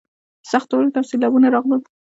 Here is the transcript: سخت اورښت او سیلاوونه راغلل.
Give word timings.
سخت 0.51 0.69
اورښت 0.71 0.95
او 0.99 1.05
سیلاوونه 1.11 1.47
راغلل. 1.55 1.81